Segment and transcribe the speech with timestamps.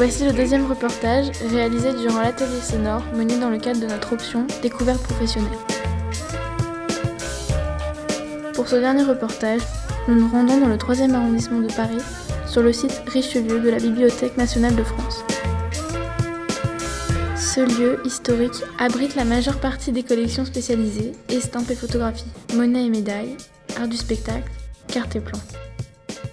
[0.00, 4.46] Voici le deuxième reportage réalisé durant l'atelier sonore mené dans le cadre de notre option
[4.62, 5.58] Découverte professionnelle.
[8.54, 9.60] Pour ce dernier reportage,
[10.08, 12.00] nous nous rendons dans le 3e arrondissement de Paris,
[12.46, 15.22] sur le site Richelieu de la Bibliothèque nationale de France.
[17.36, 22.90] Ce lieu historique abrite la majeure partie des collections spécialisées, estampes et photographies, monnaies et
[22.90, 23.36] médailles,
[23.78, 24.50] art du spectacle,
[24.88, 25.42] cartes et plans.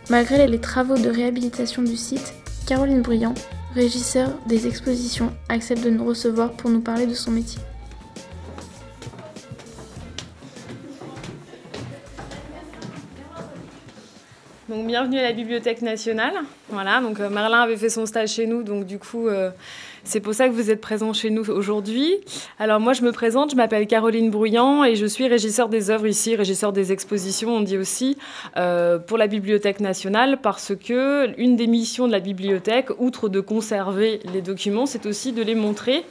[0.10, 2.34] Malgré les travaux de réhabilitation du site,
[2.66, 3.34] Caroline Briand,
[3.74, 7.60] régisseur des expositions, accepte de nous recevoir pour nous parler de son métier.
[14.70, 16.34] Donc bienvenue à la Bibliothèque nationale.
[16.70, 19.50] Voilà, donc euh, Merlin avait fait son stage chez nous, donc du coup euh,
[20.08, 22.16] c'est pour ça que vous êtes présent chez nous aujourd'hui.
[22.60, 26.08] Alors moi je me présente, je m'appelle Caroline Brouillant et je suis régisseur des œuvres
[26.08, 28.18] ici, régisseur des expositions, on dit aussi
[28.56, 33.42] euh, pour la Bibliothèque nationale parce que une des missions de la bibliothèque, outre de
[33.42, 36.06] conserver les documents, c'est aussi de les montrer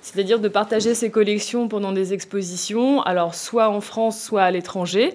[0.00, 5.14] c'est-à-dire de partager ses collections pendant des expositions, alors soit en France, soit à l'étranger.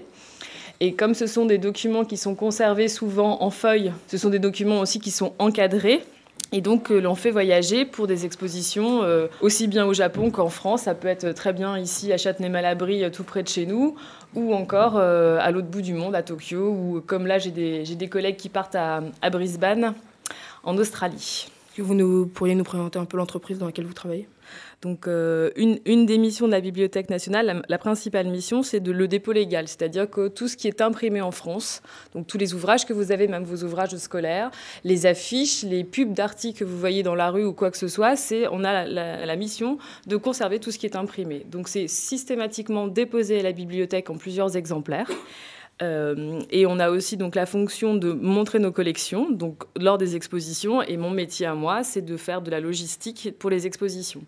[0.79, 4.39] Et comme ce sont des documents qui sont conservés souvent en feuilles, ce sont des
[4.39, 6.01] documents aussi qui sont encadrés.
[6.51, 10.49] Et donc, euh, l'on fait voyager pour des expositions euh, aussi bien au Japon qu'en
[10.49, 10.83] France.
[10.83, 13.95] Ça peut être très bien ici à Châtenay-Malabry, euh, tout près de chez nous,
[14.33, 18.09] ou encore à l'autre bout du monde, à Tokyo, ou comme là, j'ai des, des,
[18.09, 19.93] collègues qui partent à, Brisbane,
[20.63, 21.47] en Australie.
[21.77, 24.27] Vous pourriez nous présenter un peu l'entreprise dans laquelle vous travaillez?
[24.81, 29.09] Donc, euh, une, des missions de la Bibliothèque nationale, la, principale mission, c'est de le
[29.09, 31.81] dépôt légal, c'est-à-dire que tout ce qui est imprimé en France,
[32.13, 34.51] donc tous les ouvrages que vous avez, même vos ouvrages scolaires,
[34.85, 37.89] les affiches, les pubs d'articles que vous voyez dans la rue ou quoi que ce
[37.89, 41.45] soit, c'est on a la, mission de conserver tout ce qui est imprimé.
[41.51, 45.09] Donc, c'est systématiquement déposé à la bibliothèque en plusieurs exemplaires.
[45.81, 50.15] Euh, et on a aussi donc la fonction de montrer nos collections donc lors des
[50.15, 50.81] expositions.
[50.81, 54.21] Et mon métier à moi, c'est de faire de la logistique pour les expositions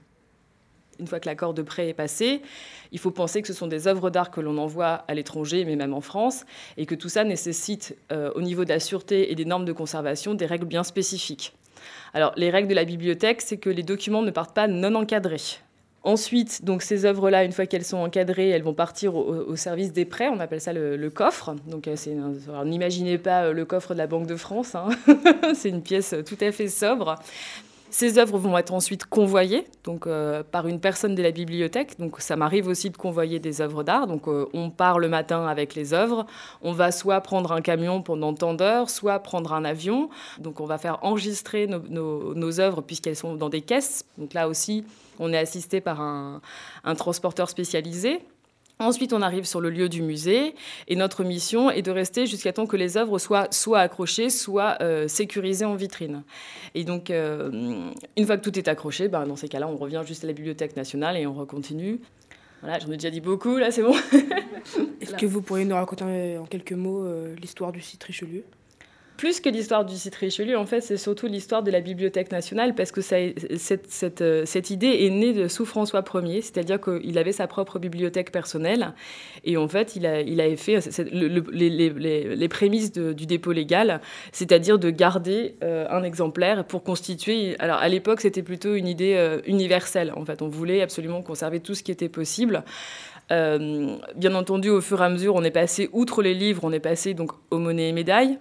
[1.01, 2.41] une fois que l'accord de prêt est passé,
[2.91, 5.75] il faut penser que ce sont des œuvres d'art que l'on envoie à l'étranger, mais
[5.75, 6.45] même en France,
[6.77, 9.73] et que tout ça nécessite, euh, au niveau de la sûreté et des normes de
[9.73, 11.53] conservation, des règles bien spécifiques.
[12.13, 15.59] Alors, les règles de la bibliothèque, c'est que les documents ne partent pas non encadrés.
[16.03, 20.05] Ensuite, donc ces œuvres-là, une fois qu'elles sont encadrées, elles vont partir au, service des
[20.05, 20.27] prêts.
[20.29, 21.53] On appelle ça le, coffre.
[21.67, 21.95] Donc, euh,
[22.65, 24.73] n'imaginez pas euh, le coffre de la Banque de France.
[24.73, 24.89] Hein.
[25.53, 27.15] c'est une pièce tout à fait sobre.
[27.93, 31.99] Ces œuvres vont être ensuite convoyées donc, euh, par une personne de la bibliothèque.
[31.99, 34.07] Donc ça m'arrive aussi de convoyer des œuvres d'art.
[34.07, 36.25] Donc euh, on part le matin avec les œuvres.
[36.61, 40.09] On va soit prendre un camion pendant tant d'heures, soit prendre un avion.
[40.39, 44.05] Donc on va faire enregistrer nos, œuvres puisqu'elles sont dans des caisses.
[44.17, 44.85] Donc là aussi,
[45.19, 46.41] on est assisté par un
[46.95, 48.21] transporteur spécialisé.
[48.81, 50.55] Ensuite, on arrive sur le lieu du musée
[50.87, 54.77] et notre mission est de rester jusqu'à temps que les œuvres soient soit accrochées, soit
[54.81, 56.23] euh, sécurisées en vitrine.
[56.73, 60.01] Et donc, euh, une fois que tout est accroché, ben, dans ces cas-là, on revient
[60.03, 61.99] juste à la Bibliothèque nationale et on recontinue.
[62.61, 63.93] Voilà, j'en ai déjà dit beaucoup, là, c'est bon.
[65.01, 68.43] Est-ce que vous pourriez nous raconter en quelques mots euh, l'histoire du site Richelieu?
[69.21, 72.73] Plus que l'histoire du site Richelieu, en fait, c'est surtout l'histoire de la Bibliothèque nationale,
[72.73, 77.45] parce que euh, cette, idée est née de sous François Ier, c'est-à-dire qu'il avait sa
[77.45, 78.95] propre bibliothèque personnelle,
[79.43, 80.79] et en fait, il, a, avait fait
[81.11, 81.69] les,
[82.35, 84.01] les, prémices du dépôt légal,
[84.31, 87.55] c'est-à-dire de garder euh, un exemplaire pour constituer.
[87.59, 90.13] Alors, à l'époque, c'était plutôt une idée euh, universelle.
[90.15, 92.63] En fait, on voulait absolument conserver tout ce qui était possible.
[93.29, 96.79] bien entendu, au fur et à mesure, on est passé, outre les livres, on est
[96.79, 98.39] passé donc aux monnaies et médailles.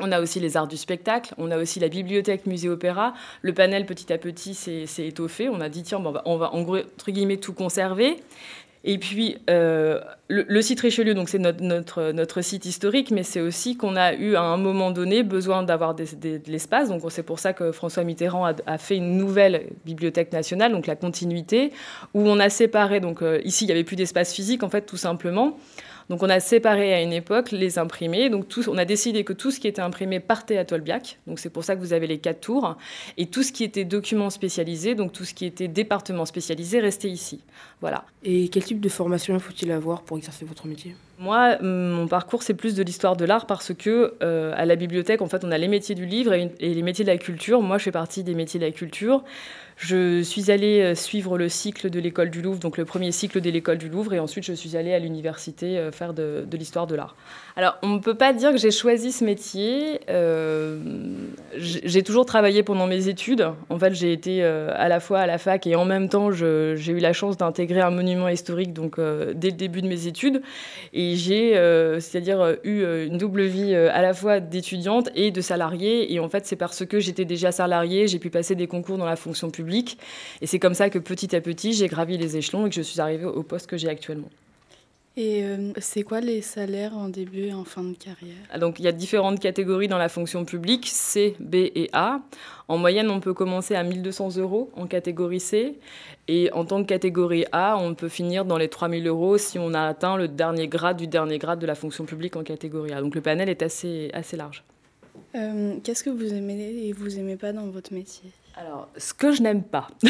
[0.00, 3.14] On a aussi les arts du spectacle, on a aussi la bibliothèque musée-opéra.
[3.42, 5.48] Le panel, petit à petit, s'est étoffé.
[5.48, 8.16] On a dit, tiens, on va, en entre guillemets, tout conserver.
[8.82, 13.42] Et puis, euh, le, site Richelieu, donc c'est notre, notre, notre, site historique, mais c'est
[13.42, 16.88] aussi qu'on a eu à un moment donné besoin d'avoir de l'espace.
[16.88, 20.96] Donc c'est pour ça que François Mitterrand a, fait une nouvelle bibliothèque nationale, donc la
[20.96, 21.72] continuité,
[22.14, 23.00] où on a séparé.
[23.00, 25.58] Donc euh, ici, il n'y avait plus d'espace physique, en fait, tout simplement.
[26.10, 28.30] Donc on a séparé à une époque les imprimés.
[28.30, 31.18] Donc on a décidé que tout ce qui était imprimé partait à Tolbiac.
[31.28, 32.76] Donc c'est pour ça que vous avez les quatre tours.
[33.16, 37.08] Et tout ce qui était documents spécialisés, donc tout ce qui était département spécialisé, restait
[37.08, 37.44] ici.
[37.80, 38.04] Voilà.
[38.24, 40.96] Et quel type de formation faut-il avoir pour exercer votre métier?
[41.20, 45.22] Moi, mon parcours, c'est plus de l'histoire de l'art parce que euh, à la bibliothèque,
[45.22, 47.62] en fait, on a les métiers du livre et, les métiers de la culture.
[47.62, 49.22] Moi, je fais partie des métiers de la culture.
[49.82, 53.40] Je suis allée euh, suivre le cycle de l'école du Louvre, donc le premier cycle
[53.40, 56.86] de l'école du Louvre, et ensuite je suis allée à l'université euh, faire de, l'histoire
[56.86, 57.16] de l'art.
[57.60, 60.00] Alors, on ne peut pas dire que j'ai choisi ce métier.
[60.08, 60.78] Euh,
[61.58, 63.46] j'ai toujours travaillé pendant mes études.
[63.68, 66.90] En fait, j'ai été à la fois à la fac et en même temps, j'ai
[66.90, 70.40] eu la chance d'intégrer un monument historique donc dès le début de mes études.
[70.94, 71.54] Et Et j'ai,
[71.98, 76.14] c'est-à-dire, eu une double vie à la fois d'étudiante et de salariée.
[76.14, 79.06] Et en fait, c'est parce que j'étais déjà salariée, j'ai pu passer des concours dans
[79.06, 79.98] la fonction publique.
[80.40, 82.82] Et c'est comme ça que petit à petit, j'ai gravi les échelons et que je
[82.82, 84.30] suis arrivée au poste que j'ai actuellement.
[85.16, 88.36] Et euh, c'est quoi les salaires en début et en fin de carrière?
[88.50, 92.20] Ah, Donc il y a différentes catégories dans la fonction publique, C, B et A.
[92.68, 95.78] En moyenne, on peut commencer à 1200 euros en catégorie C.
[96.28, 99.74] Et en tant que catégorie A, on peut finir dans les 3000 euros si on
[99.74, 103.00] a atteint le dernier grade du dernier grade de la fonction publique en catégorie A.
[103.00, 104.62] Donc le panel est assez, assez large.
[105.34, 108.30] Euh, qu'est-ce que vous aimez et vous aimez pas dans votre métier?
[108.56, 109.88] Alors, ce que je n'aime pas.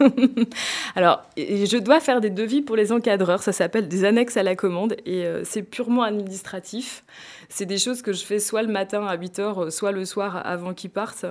[0.96, 4.56] Alors, je dois faire des devis pour les encadreurs, ça s'appelle des annexes à la
[4.56, 7.04] commande et euh, c'est purement administratif.
[7.48, 10.40] C'est des choses que je fais soit le matin à 8 h soit le soir
[10.44, 11.26] avant qu'ils partent.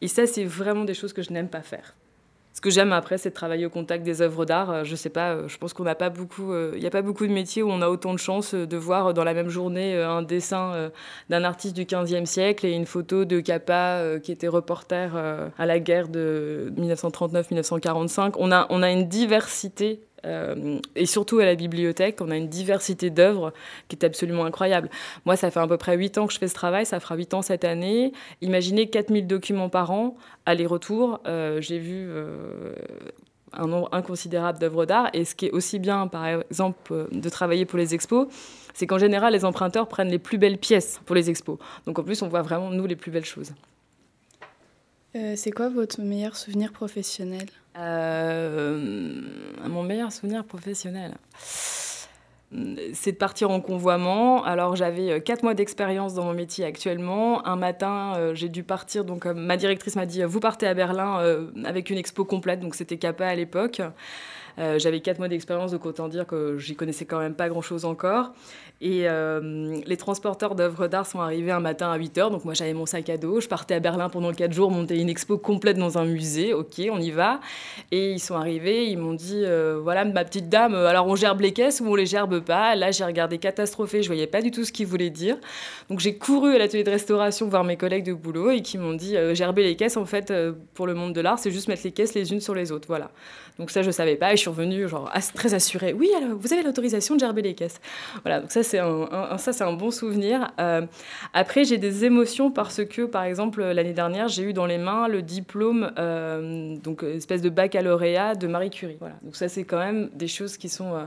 [0.00, 1.94] Et ça, c'est vraiment des choses que je n'aime pas faire.
[2.54, 4.70] Ce que j'aime après, c'est de travailler au contact des œuvres d'art.
[4.70, 7.02] Euh, je sais pas, euh, je pense qu'on n'a pas beaucoup, il n'y a pas
[7.02, 9.96] beaucoup de métiers où on a autant de chance de voir dans la même journée
[9.96, 10.90] un dessin
[11.30, 15.16] d'un artiste du 15e siècle et une photo de Capa qui était reporter
[15.58, 18.34] à la guerre de 1939-1945.
[18.38, 22.48] On a, on a une diversité euh, et surtout à la bibliothèque, on a une
[22.48, 23.52] diversité d'œuvres
[23.88, 24.90] qui est absolument incroyable.
[25.24, 27.16] Moi, ça fait à peu près 8 ans que je fais ce travail, ça fera
[27.16, 28.12] 8 ans cette année.
[28.40, 30.16] Imaginez 4000 documents par an,
[30.46, 31.20] aller-retour.
[31.26, 32.74] Euh, j'ai vu euh,
[33.52, 35.10] un nombre inconsidérable d'œuvres d'art.
[35.12, 38.28] Et ce qui est aussi bien, par exemple, de travailler pour les expos,
[38.74, 41.58] c'est qu'en général, les emprunteurs prennent les plus belles pièces pour les expos.
[41.86, 43.52] Donc en plus, on voit vraiment, nous, les plus belles choses.
[45.14, 47.46] C'est quoi votre meilleur souvenir professionnel?
[47.78, 49.22] Euh,
[49.66, 51.14] mon meilleur souvenir professionnel
[52.92, 54.44] c'est de partir en convoiement.
[54.44, 57.46] Alors j'avais euh, quatre mois d'expérience dans mon métier actuellement.
[57.46, 59.06] Un matin, euh, j'ai dû partir.
[59.06, 62.60] Donc ma directrice m'a dit vous partez à Berlin avec une expo complète.
[62.60, 63.80] Donc c'était Kappa à l'époque.
[64.58, 68.32] J'avais quatre mois d'expérience, donc autant dire que j'y connaissais quand même pas grand-chose encore.
[68.84, 72.32] Et euh, les transporteurs d'œuvres d'art sont arrivés un matin à 8h.
[72.32, 73.40] Donc moi, j'avais mon sac à dos.
[73.40, 76.52] Je partais à Berlin pendant 4 jours, monter une expo complète dans un musée.
[76.52, 77.38] OK, on y va.
[77.92, 81.14] Et ils sont arrivés, ils m'ont dit euh, Voilà, ma petite dame, euh, alors on
[81.14, 82.74] gerbe les caisses ou on les gerbe pas?
[82.74, 84.02] Là, j'ai regardé catastrophé.
[84.02, 85.36] Je voyais pas du tout ce qu'ils voulaient dire.
[85.88, 88.94] Donc j'ai couru à l'atelier de restauration voir mes collègues de boulot et qui m'ont
[88.94, 90.32] dit Gerber les caisses, en fait,
[90.74, 92.88] pour le monde de l'art, c'est juste mettre les caisses les unes sur les autres.
[92.88, 93.12] Voilà.
[93.58, 94.34] Donc ça, je savais pas.
[94.42, 97.80] Suis revenue, genre, très assurée Oui, alors, vous avez l'autorisation de gerber les caisses.
[98.22, 98.40] Voilà.
[98.40, 100.52] Donc ça, c'est un, ça, c'est un bon souvenir.
[100.60, 100.82] Euh,
[101.32, 105.08] après, j'ai des émotions parce que, par exemple, l'année dernière, j'ai eu dans les mains
[105.08, 108.96] le diplôme, euh, donc espèce de baccalauréat de Marie Curie.
[108.98, 109.16] Voilà.
[109.22, 110.94] Donc ça, c'est quand même des choses qui sont.
[110.94, 111.06] Euh,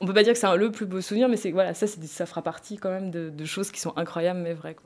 [0.00, 2.26] on peut pas dire que c'est le plus beau souvenir, mais c'est voilà, ça, ça
[2.26, 4.76] fera partie quand même de, choses qui sont incroyables, mais vraies.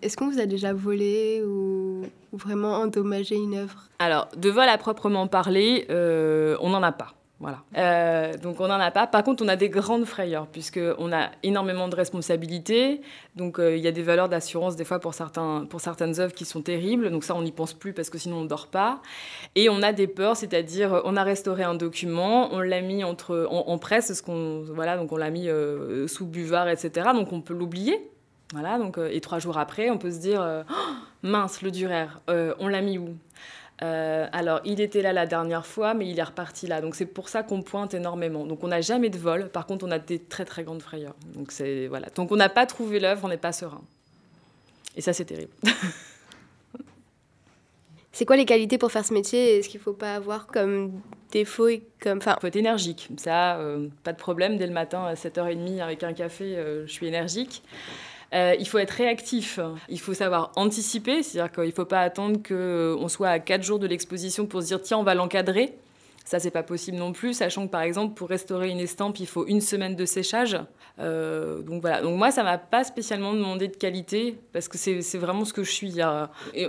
[0.00, 1.75] Est-ce qu'on vous a déjà volé ou,
[2.32, 7.16] vraiment endommagé une œuvre Alors, de vol à proprement parler, on n'en a pas.
[7.38, 7.58] Voilà.
[7.76, 9.06] Euh, donc on n'en a pas.
[9.06, 13.02] Par contre, on a des grandes frayeurs puisqu'on a énormément de responsabilités.
[13.34, 16.32] Donc euh, il y a des valeurs d'assurance des fois pour, certains, pour certaines œuvres
[16.32, 17.10] qui sont terribles.
[17.10, 19.02] Donc ça, on n'y pense plus parce que sinon on ne dort pas.
[19.54, 23.46] Et on a des peurs, c'est-à-dire on a restauré un document, on l'a mis entre,
[23.50, 27.08] en, presse, ce qu'on, voilà, donc on l'a mis euh, sous buvard, etc.
[27.12, 28.10] Donc on peut l'oublier.
[28.52, 30.72] Voilà, donc, et trois jours après, on peut se dire oh,
[31.22, 33.16] mince, le Durer, on l'a mis où?
[33.82, 36.80] Euh, alors, il était là la dernière fois, mais il est reparti là.
[36.80, 38.46] Donc, c'est pour ça qu'on pointe énormément.
[38.46, 39.50] Donc, on n'a jamais de vol.
[39.50, 41.14] Par contre, on a des très, très grandes frayeurs.
[41.34, 42.08] Donc, c'est voilà.
[42.14, 43.82] Donc, on n'a pas trouvé l'œuvre, on n'est pas serein.
[44.96, 45.52] Et ça, c'est terrible.
[48.12, 49.58] c'est quoi les qualités pour faire ce métier?
[49.58, 52.20] Est-ce qu'il ne faut pas avoir comme défaut et comme...
[52.24, 53.10] Il faut être énergique.
[53.18, 54.56] Ça, euh, pas de problème.
[54.56, 57.62] Dès le matin, à 7h30, avec un café, euh, je suis énergique.
[58.36, 62.38] Euh, il faut être réactif, il faut savoir anticiper, c'est-à-dire qu'il ne faut pas attendre
[62.46, 65.74] qu'on soit à 4 jours de l'exposition pour se dire tiens, on va l'encadrer.
[66.26, 69.28] Ça, c'est pas possible non plus, sachant que par exemple, pour restaurer une estampe, il
[69.28, 70.58] faut une semaine de séchage.
[70.98, 72.02] Euh, donc voilà.
[72.02, 75.62] Donc moi, ça m'a pas spécialement demandé de qualité parce que c'est vraiment ce que
[75.62, 75.94] je suis.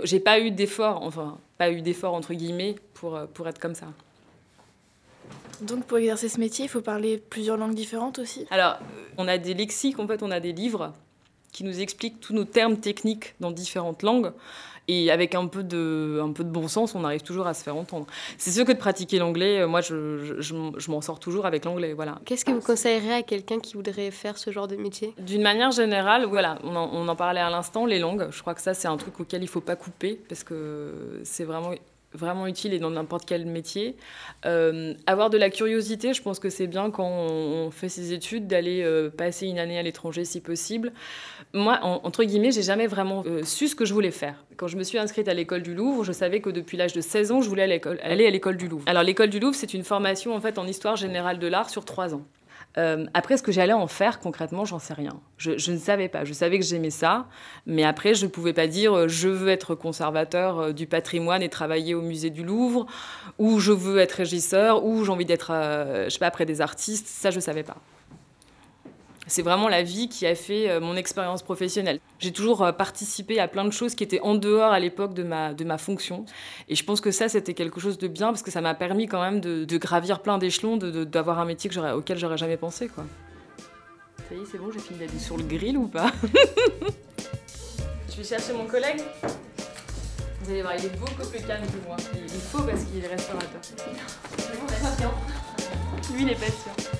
[0.04, 3.88] J'ai pas eu d'effort, enfin, pas eu d'effort entre guillemets pour, pour être comme ça.
[5.60, 8.46] Donc pour exercer ce métier, il faut parler plusieurs langues différentes aussi?
[8.50, 8.78] Alors,
[9.16, 10.92] on a des lexiques, en fait, on a des livres
[11.52, 14.32] qui nous explique tous nos termes techniques dans différentes langues.
[14.90, 17.62] Et avec un peu, de, un peu de bon sens, on arrive toujours à se
[17.62, 18.06] faire entendre.
[18.38, 21.92] C'est sûr que de pratiquer l'anglais, moi, je, je, je m'en sors toujours avec l'anglais.
[21.92, 22.18] Voilà.
[22.24, 25.12] Qu'est-ce que vous conseillerez à quelqu'un qui voudrait faire ce genre de métier?
[25.18, 28.28] D'une manière générale, voilà, on en, on en parlait à l'instant, les langues.
[28.30, 31.20] Je crois que ça, c'est un truc auquel il ne faut pas couper parce que
[31.22, 31.72] c'est vraiment
[32.14, 33.96] vraiment utile et dans n'importe quel métier.
[34.46, 38.46] Euh, avoir de la curiosité, je pense que c'est bien quand on, fait ses études
[38.46, 40.92] d'aller euh, passer une année à l'étranger si possible.
[41.52, 44.44] Moi, entre guillemets, j'ai jamais vraiment euh, su ce que je voulais faire.
[44.56, 47.00] Quand je me suis inscrite à l'école du Louvre, je savais que depuis l'âge de
[47.00, 48.84] 16 ans, je voulais aller à l'école du Louvre.
[48.86, 51.84] Alors l'école du Louvre, c'est une formation en fait en histoire générale de l'art sur
[51.84, 52.22] trois ans.
[52.78, 55.20] Euh, après, ce que j'allais en faire concrètement, j'en sais rien.
[55.36, 56.24] Je, ne savais pas.
[56.24, 57.26] Je savais que j'aimais ça,
[57.66, 61.42] mais après, je ne pouvais pas dire euh, je veux être conservateur euh, du patrimoine
[61.42, 62.86] et travailler au musée du Louvre,
[63.38, 67.06] ou je veux être régisseur, ou j'ai envie d'être, je sais pas, après des artistes.
[67.06, 67.76] Ça, je ne savais pas.
[69.28, 72.00] C'est vraiment la vie qui a fait euh, mon expérience professionnelle.
[72.18, 75.22] J'ai toujours euh, participé à plein de choses qui étaient en dehors à l'époque de
[75.22, 76.24] ma, de ma fonction.
[76.68, 79.06] Et je pense que ça, c'était quelque chose de bien parce que ça m'a permis
[79.06, 82.88] quand même de, gravir plein d'échelons, d'avoir de, un métier que auquel j'aurais jamais pensé.
[82.88, 83.04] Quoi.
[84.28, 86.10] Ça y est, c'est bon, j'ai fini d'aller sur le grill ou pas?
[88.10, 89.02] Je vais chercher mon collègue.
[90.40, 91.96] Vous allez voir, il est beaucoup plus calme que moi.
[92.14, 93.60] Il faut parce qu'il est restaurateur.
[96.14, 96.97] Lui, il est patient.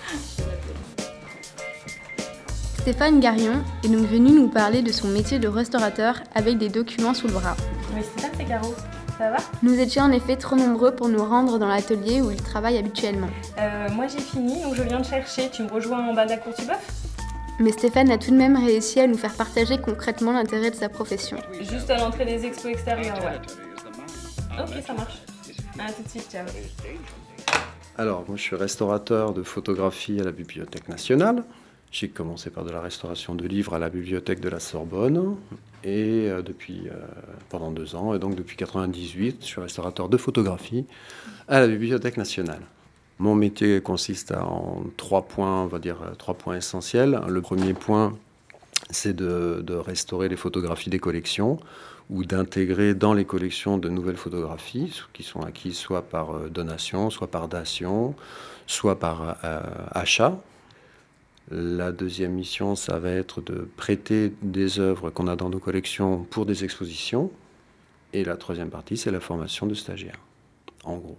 [2.88, 7.12] Stéphane Garion est donc venu nous parler de son métier de restaurateur avec des documents
[7.12, 7.54] sous le bras.
[7.94, 8.74] Oui, Stéphane, c'est Garo.
[9.18, 9.36] Ça va?
[9.62, 13.28] Nous étions en effet trop nombreux pour nous rendre dans l'atelier où il travaille habituellement.
[13.58, 15.50] Euh, moi j'ai fini, donc je viens de chercher.
[15.50, 16.80] Tu me rejoins en bas de la cour du bœuf
[17.60, 20.88] mais Stéphane a tout de même réussi à nous faire partager concrètement l'intérêt de sa
[20.88, 21.36] profession.
[21.60, 24.62] Juste à l'entrée des expos extérieures, ouais.
[24.62, 25.18] Ok, ça marche.
[25.78, 26.46] À tout de suite, ciao.
[27.98, 31.44] Alors, moi je suis restaurateur de photographie à la Bibliothèque nationale.
[31.90, 35.36] J'ai commencé par de la restauration de livres à la bibliothèque de la Sorbonne
[35.84, 36.94] et euh, depuis euh,
[37.48, 40.84] pendant deux ans et donc depuis 98, je suis restaurateur de photographie
[41.48, 42.60] à la bibliothèque nationale.
[43.18, 47.22] Mon métier consiste en trois points, on va dire euh, trois points essentiels.
[47.26, 48.18] Le premier point,
[48.90, 51.58] c'est de, de, restaurer les photographies des collections
[52.10, 57.30] ou d'intégrer dans les collections de nouvelles photographies qui sont acquises soit par donation, soit
[57.30, 58.14] par dation,
[58.66, 59.36] soit par
[59.92, 60.38] achat.
[61.50, 66.26] La deuxième mission, ça va être de prêter des œuvres qu'on a dans nos collections
[66.30, 67.30] pour des expositions.
[68.12, 70.20] Et la troisième partie, c'est la formation de stagiaires,
[70.84, 71.18] en gros.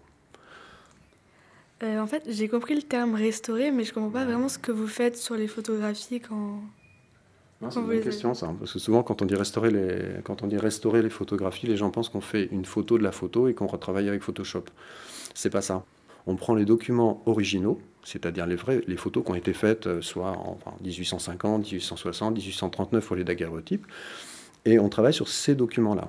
[1.82, 4.60] Euh, en fait, j'ai compris le terme restaurer, mais je ne comprends pas vraiment ce
[4.60, 6.62] que vous faites sur les photographies quand.
[7.70, 8.48] c'est une question, ça.
[8.48, 11.68] Hein, parce que souvent, quand on, dit restaurer les, quand on dit restaurer les photographies,
[11.68, 14.66] les gens pensent qu'on fait une photo de la photo et qu'on retravaille avec Photoshop.
[15.34, 15.86] C'est pas ça.
[16.30, 18.56] On prend les documents originaux, c'est-à-dire les,
[18.98, 23.88] photos qui ont été faites euh, soit en 1850, 1860, 1839 pour les daguerreotypes,
[24.64, 26.08] et on travaille sur ces documents-là.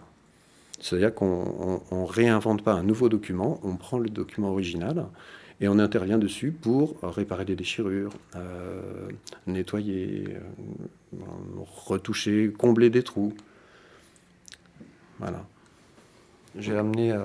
[0.79, 5.07] C'est-à-dire qu'on ne réinvente pas un nouveau document, on prend le document original
[5.63, 9.09] et on intervient dessus pour réparer des déchirures, euh,
[9.47, 10.37] nettoyer,
[11.15, 11.19] euh,
[11.87, 13.33] retoucher, combler des trous.
[15.19, 15.47] Voilà.
[16.59, 17.23] J'ai amené euh,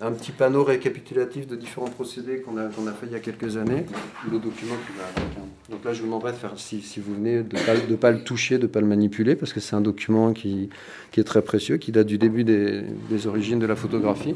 [0.00, 3.84] un petit panneau récapitulatif de différents procédés qu'on a, fait il y a quelques années,
[4.30, 5.36] le document qui va avec.
[5.36, 5.46] Hein.
[5.70, 7.56] Donc là, je vous demanderai de faire, si, vous venez, de
[7.90, 10.70] ne pas, le toucher, de ne pas le manipuler, parce que c'est un document qui,
[11.16, 12.86] est très précieux, qui date du début des,
[13.26, 14.34] origines de la photographie.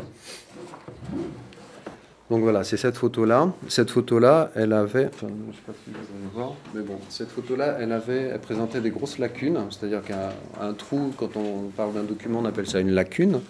[2.29, 3.55] Donc voilà, c'est cette photo-là.
[3.69, 6.99] Cette photo-là, elle avait, enfin, je ne sais pas si vous allez voir, mais bon,
[7.09, 11.95] cette photo-là, elle avait, elle présentait des grosses lacunes, c'est-à-dire qu'un trou, quand on parle
[11.95, 13.41] d'un document, on appelle ça une lacune.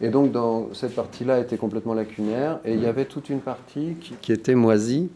[0.00, 3.96] Et donc, dans cette partie-là était complètement lacunaire, et il y avait toute une partie
[4.22, 5.10] qui, était moisie,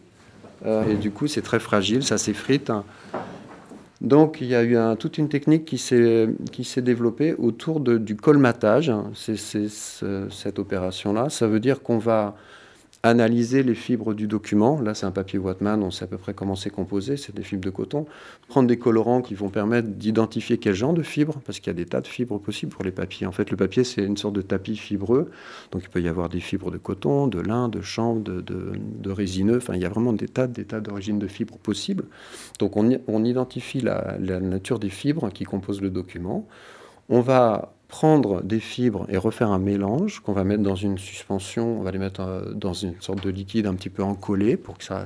[0.65, 2.71] euh, et du coup, c'est très fragile, ça s'effrite.
[4.01, 8.17] Donc, il y a eu un, toute une technique qui s'est développée autour de, du
[8.17, 8.91] colmatage.
[9.15, 11.29] C'est cette opération-là.
[11.29, 12.35] Ça veut dire qu'on va
[13.03, 14.79] analyser les fibres du document.
[14.79, 17.43] Là, c'est un papier Wattman, on sait à peu près comment c'est composé, c'est des
[17.43, 18.05] fibres de coton.
[18.47, 21.73] Prendre des colorants qui vont permettre d'identifier quel genre de fibres, parce qu'il y a
[21.73, 23.27] des tas de fibres possibles pour les papiers.
[23.27, 25.29] En fait, le papier, c'est une sorte de tapis fibreux.
[25.71, 29.11] Donc, il peut y avoir des fibres de coton, de lin, de chanvre, de, de,
[29.11, 29.57] résineux.
[29.57, 32.05] Enfin, il y a vraiment des tas, des tas d'origines de fibres possibles.
[32.59, 36.47] Donc, on, on identifie la, la nature des fibres qui composent le document.
[37.09, 41.79] On va prendre des fibres et refaire un mélange qu'on va mettre dans une suspension,
[41.79, 44.79] on va les mettre euh, dans une sorte de liquide un petit peu encollé pour
[44.79, 45.03] que ça,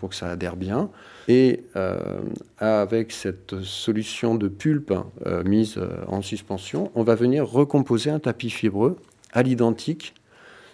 [0.00, 0.88] pour que ça adhère bien.
[1.28, 2.22] Et euh,
[2.56, 4.94] avec cette solution de pulpe
[5.26, 5.78] euh, mise
[6.08, 8.96] en suspension, on va venir recomposer un tapis fibreux
[9.34, 10.14] à l'identique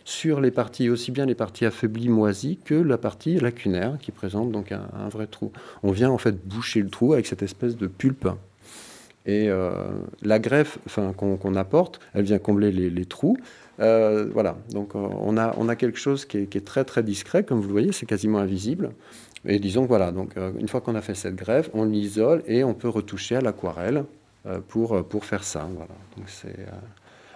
[0.05, 4.53] sur les parties, aussi bien les parties affaiblies, moisies, que la partie lacunaire qui présente
[4.53, 5.51] donc un vrai trou.
[5.83, 8.29] On vient en fait boucher le trou avec cette espèce de pulpe
[9.27, 9.71] et euh,
[10.23, 10.79] la greffe
[11.17, 13.37] qu'on apporte, elle vient combler les, trous.
[13.79, 17.45] Euh, voilà, donc euh, on a, on a quelque chose qui est, très très discret,
[17.45, 18.93] comme vous le voyez, c'est quasiment invisible.
[19.47, 22.75] Et disons voilà, donc une fois qu'on a fait cette greffe, on l'isole et on
[22.75, 24.05] peut retoucher à l'aquarelle
[24.69, 25.67] pour, pour faire ça.
[25.75, 25.95] Voilà.
[26.17, 26.27] Donc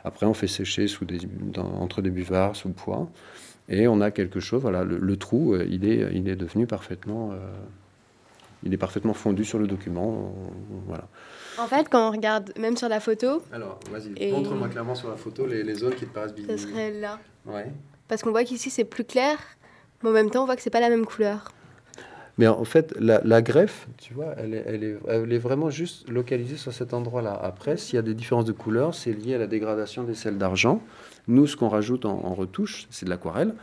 [0.04, 1.20] après, on fait sécher sous des,
[1.56, 3.08] entre des buvards, sous poids,
[3.70, 4.60] et on a quelque chose.
[4.60, 7.32] Voilà, le, trou, il est, il est devenu parfaitement,
[8.64, 10.34] il est parfaitement fondu sur le document.
[10.86, 11.08] voilà.
[11.58, 13.42] En fait, quand on regarde même sur la photo.
[13.52, 16.58] Alors, vas-y, montre-moi clairement sur la photo les, les, zones qui te paraissent bizarres.
[16.58, 17.18] Ce serait là.
[17.46, 17.66] Ouais.
[18.08, 19.38] Parce qu'on voit qu'ici c'est plus clair,
[20.02, 21.52] mais en même temps on voit que c'est pas la même couleur.
[22.36, 26.08] Mais en fait, la, greffe, tu vois, elle est, elle, est, elle est, vraiment juste
[26.08, 27.38] localisée sur cet endroit-là.
[27.40, 30.36] Après, s'il y a des différences de couleurs, c'est lié à la dégradation des sels
[30.36, 30.82] d'argent.
[31.28, 33.54] Nous, ce qu'on rajoute en, en retouche, c'est de l'aquarelle.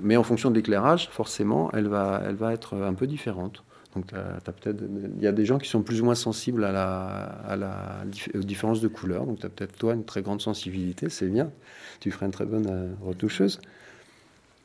[0.00, 3.62] Mais en fonction de l'éclairage, forcément, elle va, elle va être un peu différente.
[3.94, 4.84] Donc, peut-être,
[5.16, 7.08] il y a des gens qui sont plus ou moins sensibles à la,
[7.48, 8.04] à la,
[8.34, 9.26] aux différences de couleurs.
[9.26, 11.50] Donc, tu as peut-être toi une très grande sensibilité, c'est bien.
[11.98, 13.60] Tu ferais une très bonne euh, retoucheuse.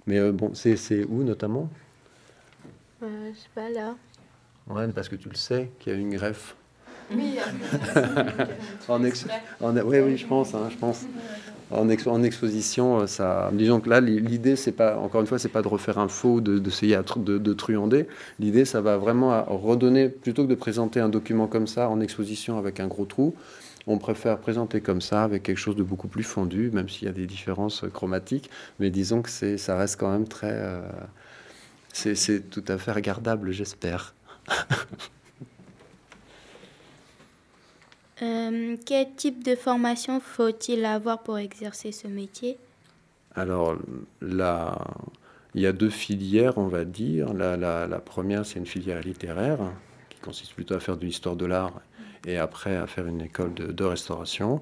[0.05, 1.69] Mais euh, bon, c'est où notamment?
[3.01, 3.95] Euh, Je sais pas là.
[4.67, 6.55] Ouais, parce que tu le sais qu'il y a une greffe.
[7.11, 7.37] Oui,
[8.89, 11.05] en oui, oui, je pense, hein, je pense
[11.71, 11.89] en,
[12.23, 15.97] exposition, euh, disons que là, l'idée, c'est pas, encore une fois, c'est pas de refaire
[15.97, 18.07] un faux, d'essayer de, de, truander.
[18.39, 22.57] L'idée, ça va vraiment redonner, plutôt que de présenter un document comme ça en exposition
[22.57, 23.33] avec un gros trou,
[23.87, 27.09] on préfère présenter comme ça avec quelque chose de beaucoup plus fondu, même s'il y
[27.09, 28.49] a des différences chromatiques.
[28.79, 30.81] Mais disons que c'est, ça reste quand même très, euh,
[31.93, 34.15] c'est tout à fait regardable, j'espère.
[38.21, 42.57] Euh, quel type de formation faut-il avoir pour exercer ce métier?
[43.35, 43.75] Alors,
[44.21, 44.77] là,
[45.53, 47.33] il y a deux filières, on va dire.
[47.33, 49.59] La, la, première, c'est une filière littéraire,
[50.09, 51.81] qui consiste plutôt à faire de l'histoire de l'art
[52.25, 54.61] et après à faire une école de, restauration.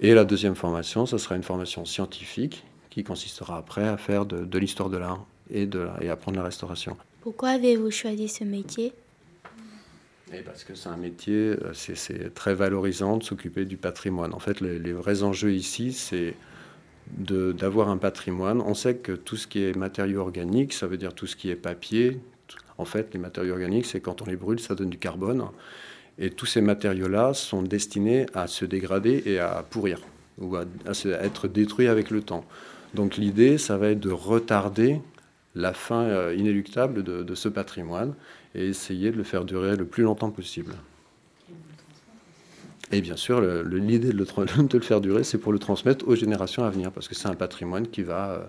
[0.00, 4.44] Et la deuxième formation, ce sera une formation scientifique qui consistera après à faire de,
[4.44, 6.96] de l'histoire de l'art et, de, et apprendre la restauration.
[7.20, 8.92] Pourquoi avez-vous choisi ce métier?
[10.44, 14.32] Parce que c'est un métier, euh, c'est très valorisant de s'occuper du patrimoine.
[14.32, 16.34] En fait, les, vrais enjeux ici, c'est
[17.18, 18.60] d'avoir un patrimoine.
[18.60, 21.50] On sait que tout ce qui est matériaux organiques, ça veut dire tout ce qui
[21.50, 22.20] est papier.
[22.78, 25.44] En fait, les matériaux organiques, c'est quand on les brûle, ça donne du carbone.
[26.18, 30.00] Et tous ces matériaux-là sont destinés à se dégrader et à pourrir,
[30.38, 30.64] ou à,
[31.22, 32.44] être détruits avec le temps.
[32.94, 35.00] Donc l'idée, ça va être de retarder
[35.56, 38.14] la fin euh, inéluctable de ce patrimoine
[38.54, 40.74] et essayer de le faire durer le plus longtemps possible.
[42.92, 46.64] Et bien sûr, l'idée de, de, le faire durer, c'est pour le transmettre aux générations
[46.64, 48.44] à venir, parce que c'est un patrimoine qui va, euh,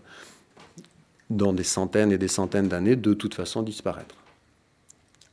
[1.29, 4.15] dans des centaines et des centaines d'années, de toute façon disparaître.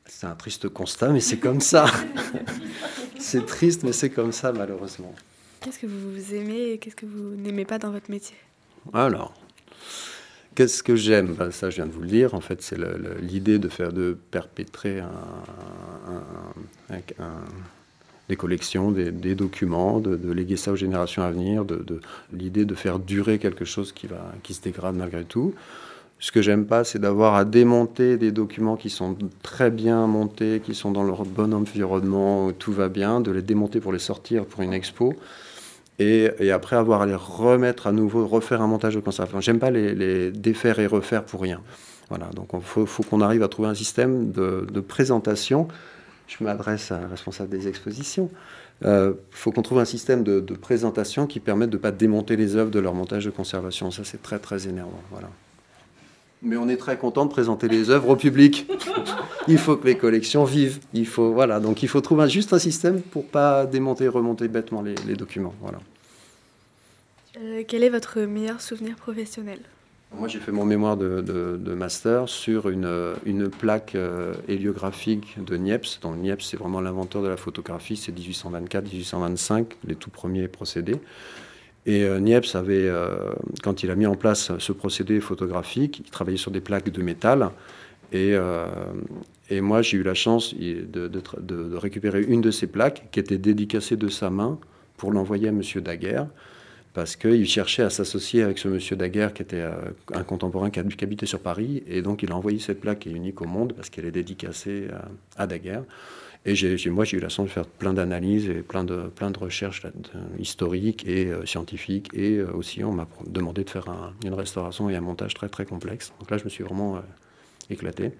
[0.04, 1.86] C'est un triste constat, mais c'est comme ça.
[3.18, 5.14] c'est triste, mais c'est comme ça, malheureusement.
[5.60, 8.36] Qu'est-ce que vous aimez et qu'est-ce que vous n'aimez pas dans votre métier?
[8.92, 9.34] Alors,
[10.58, 11.36] Qu'est-ce que j'aime?
[11.52, 12.34] Ça, je viens de vous le dire.
[12.34, 12.76] En fait, c'est
[13.22, 15.00] l'idée de faire, de perpétrer
[18.28, 22.00] des collections, des, documents, de, léguer ça aux générations à venir, de,
[22.32, 25.54] l'idée de faire durer quelque chose qui, va, qui se dégrade malgré tout.
[26.18, 30.60] Ce que j'aime pas, c'est d'avoir à démonter des documents qui sont très bien montés,
[30.64, 34.00] qui sont dans leur bon environnement, où tout va bien, de les démonter pour les
[34.00, 35.14] sortir pour une expo
[35.98, 39.40] et, après avoir à les remettre à nouveau, refaire un montage de conservation.
[39.40, 41.60] J'aime pas les, défaire et refaire pour rien.
[42.08, 45.68] Voilà, donc il faut, qu'on arrive à trouver un système de, présentation.
[46.26, 48.30] Je m'adresse à un responsable des expositions.
[48.80, 52.36] Il euh, faut qu'on trouve un système de, présentation qui permette de ne pas démonter
[52.36, 53.90] les œuvres de leur montage de conservation.
[53.90, 55.02] Ça, c'est très, très énervant.
[55.10, 55.28] Voilà.
[56.42, 58.66] Mais on est très content de présenter les œuvres au public.
[59.48, 60.78] il faut que les collections vivent.
[60.92, 64.46] Il faut, voilà, donc il faut trouver juste un système pour pas démonter et remonter
[64.48, 65.54] bêtement les, documents.
[65.60, 65.78] Voilà.
[67.40, 69.58] Euh, quel est votre meilleur souvenir professionnel?
[70.16, 72.88] Moi, j'ai fait mon mémoire de, master sur une,
[73.26, 76.00] une plaque euh, héliographique de Niepce.
[76.00, 77.96] Donc, Niepce, c'est vraiment l'inventeur de la photographie.
[77.96, 80.96] C'est 1824-1825, les tout premiers procédés.
[81.86, 86.10] Et euh, Niepce avait, euh, quand il a mis en place ce procédé photographique, il
[86.10, 87.50] travaillait sur des plaques de métal.
[88.12, 88.66] Et, euh,
[89.50, 94.08] moi, j'ai eu la chance de, récupérer une de ces plaques qui était dédicacée de
[94.08, 94.58] sa main
[94.96, 95.62] pour l'envoyer à M.
[95.76, 96.26] Daguerre,
[96.92, 98.98] parce qu'il cherchait à s'associer avec ce M.
[98.98, 99.64] Daguerre qui était
[100.12, 101.82] un contemporain qui habitait sur Paris.
[101.86, 104.10] Et donc, il a envoyé cette plaque qui est unique au monde parce qu'elle est
[104.10, 104.88] dédicacée
[105.36, 105.84] à Daguerre.
[106.46, 109.38] Et moi, j'ai eu la chance de faire plein d'analyses et plein de, plein de
[109.38, 109.82] recherches
[110.38, 112.10] historiques et euh, scientifiques.
[112.14, 113.86] Et euh, aussi, on m'a demandé de faire
[114.24, 116.12] une restauration et un montage très, très complexe.
[116.20, 117.00] Donc là, je me suis vraiment euh,
[117.70, 118.12] éclaté.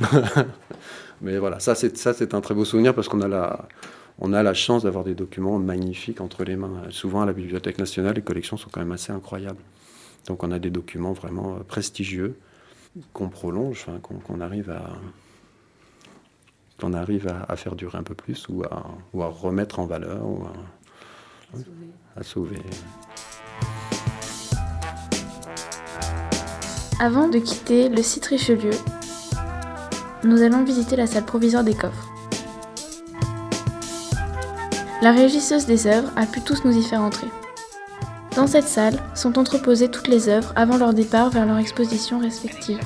[1.20, 3.68] Mais voilà, ça c'est, ça, c'est un très beau souvenir parce qu'on a la,
[4.18, 6.82] on a la chance d'avoir des documents magnifiques entre les mains.
[6.90, 9.62] Souvent, à la Bibliothèque nationale, les collections sont quand même assez incroyables.
[10.26, 12.36] Donc, on a des documents vraiment prestigieux
[13.12, 14.90] qu'on prolonge, qu'on arrive à
[16.80, 20.24] qu'on arrive à, faire durer un peu plus ou à, ou à remettre en valeur
[20.24, 20.44] ou
[22.16, 22.60] à, sauver.
[27.00, 28.72] Avant de quitter le site Richelieu,
[30.24, 32.08] nous allons visiter la salle provisoire des coffres.
[35.00, 37.28] La régisseuse des œuvres a pu tous nous y faire entrer.
[38.34, 42.80] Dans cette salle sont entreposées toutes les œuvres avant leur départ vers leur exposition respective.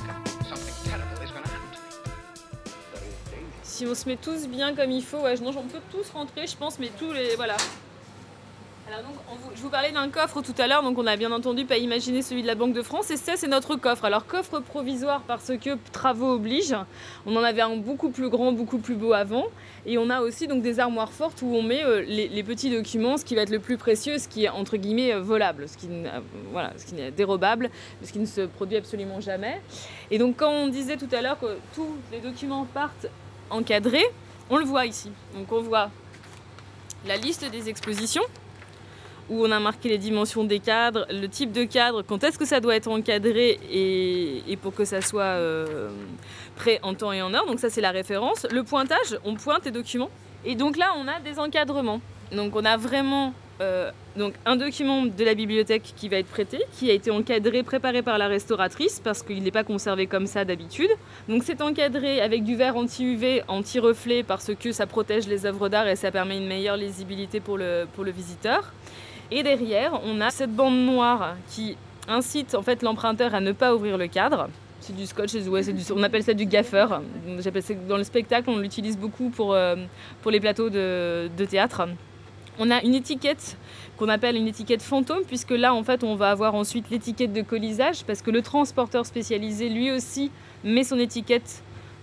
[3.83, 6.79] Si on se met tous bien comme il faut, on peut tous rentrer, je pense,
[6.79, 7.35] mais tous les.
[7.35, 7.57] Voilà.
[8.89, 9.15] Alors donc,
[9.57, 12.23] je vous parlais d'un coffre tout à l'heure, donc on a bien entendu pas imaginer
[12.23, 14.05] celui de la Banque de France, et ça c'est notre coffre.
[14.05, 16.85] Alors coffre provisoire parce que travaux obligent,
[17.27, 19.47] on en avait un beaucoup plus grand, beaucoup plus beau avant,
[19.85, 23.17] et on a aussi donc des armoires fortes où on met euh, les, petits documents,
[23.17, 25.77] ce qui va être le plus précieux, ce qui est entre guillemets euh, volable, ce
[25.77, 26.21] qui, euh,
[26.53, 27.71] voilà, ce qui est dérobable,
[28.03, 29.61] ce qui ne se produit absolument jamais.
[30.13, 33.07] Et donc quand on disait tout à l'heure que tous les documents partent
[33.53, 34.07] encadrés,
[34.51, 35.11] on le voit ici.
[35.35, 35.91] Donc on voit
[37.07, 38.23] la liste des expositions
[39.31, 42.45] où on a marqué les dimensions des cadres, le type de cadre, quand est-ce que
[42.45, 45.91] ça doit être encadré et, pour que ça soit euh,
[46.57, 47.47] prêt en temps et en heure.
[47.47, 48.47] Donc ça c'est la référence.
[48.51, 50.11] Le pointage, on pointe les documents.
[50.45, 52.01] Et donc là on a des encadrements.
[52.33, 53.33] Donc on a vraiment
[53.63, 57.63] euh, donc un document de la bibliothèque qui va être prêté, qui a été encadré,
[57.63, 60.91] préparé par la restauratrice parce qu'il n'est pas conservé comme ça d'habitude.
[61.29, 65.87] Donc c'est encadré avec du verre anti-UV, anti-reflet parce que ça protège les œuvres d'art
[65.87, 68.73] et ça permet une meilleure lisibilité pour le, pour le visiteur.
[69.31, 71.77] Et derrière, on a cette bande noire qui
[72.09, 74.49] incite en fait l'emprunteur à ne pas ouvrir le cadre.
[74.81, 75.31] C'est du scotch,
[75.95, 77.01] on appelle ça du gaffeur.
[77.89, 79.77] Dans le spectacle, on l'utilise beaucoup pour, euh,
[80.21, 81.83] pour les plateaux de, de théâtre.
[82.59, 83.57] On a une étiquette
[83.97, 87.43] qu'on appelle une étiquette fantôme, puisque là, en fait, on va avoir ensuite l'étiquette de
[87.43, 90.31] colisage, parce que le transporteur spécialisé, lui aussi,
[90.65, 91.63] met son étiquette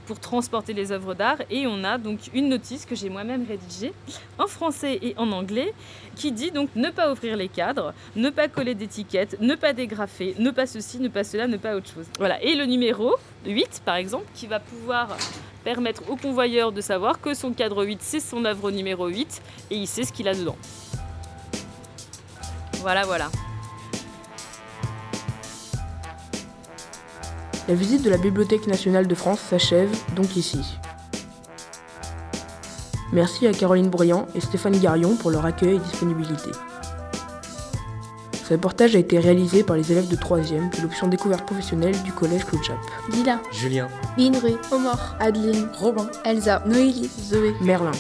[0.10, 1.38] pour transporter les œuvres d'art.
[1.52, 3.94] Et on a donc une notice que j'ai moi-même rédigée
[4.40, 5.72] en français et en anglais
[6.16, 10.34] qui dit donc ne pas ouvrir les cadres, ne pas coller d'étiquettes, ne pas dégrafer,
[10.40, 12.08] ne pas ceci, ne pas cela, ne pas autre chose.
[12.18, 12.42] Voilà.
[12.42, 15.16] Et le numéro 8 par exemple qui va pouvoir
[15.64, 19.42] permettre au convoyeur de savoir que son cadre 8 c'est son œuvre numéro 8
[19.72, 20.58] et il sait ce qu'il a dedans.
[22.82, 23.30] Voilà, voilà.
[27.68, 30.60] La visite de la Bibliothèque nationale de France s'achève donc ici.
[33.12, 36.52] Merci à Caroline Briand et Stéphane Garion pour leur accueil et disponibilité.
[38.50, 42.12] Ce reportage a été réalisé par les élèves de 3e de l'option découverte professionnelle du
[42.12, 42.78] collège Claude Chap.
[43.12, 47.92] Dila, Julien, Minru, Omar, Adeline, Robin, Elsa, Noélie, Zoé, Merlin.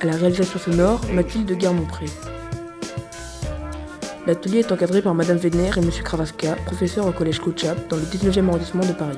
[0.00, 2.06] À la réalisation sonore, Mathilde Guermont-Pré.
[4.26, 7.54] L'atelier est encadré par Madame Wegner et Monsieur Kravaska, professeur au collège Claude
[7.88, 9.16] dans le 19e arrondissement de Paris,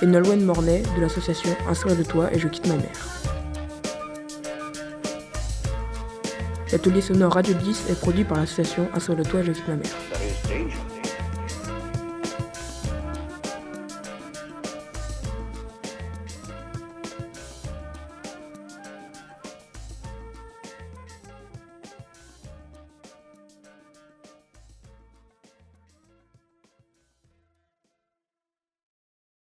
[0.00, 3.39] et Nolwenn Mornay de l'association Un de toi et je quitte ma mère.
[6.72, 9.76] L'atelier sonore Radio 10 est produit par l'association Un de toi et je quitte ma
[9.76, 10.99] mère.